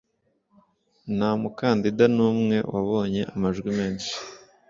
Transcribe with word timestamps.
Nta 1.15 1.29
mukandida 1.41 2.05
n'umwe 2.15 2.57
wabonye 2.73 3.21
amajwi 3.35 3.69
menshi. 3.77 4.13